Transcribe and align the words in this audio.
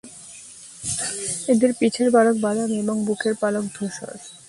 এদের 1.47 1.71
পিঠের 1.79 2.07
পালক 2.15 2.35
বাদামী 2.41 2.75
এবং 2.83 2.95
বুকের 3.07 3.33
পালক 3.41 3.63
ধূসর। 3.75 4.15